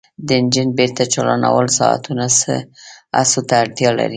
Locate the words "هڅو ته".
3.19-3.53